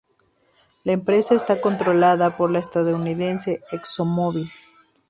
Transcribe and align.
La 0.83 0.93
empresa 0.93 1.35
está 1.35 1.61
controlada 1.61 2.35
por 2.35 2.49
la 2.49 2.57
estadounidense 2.57 3.61
ExxonMobil. 3.71 4.49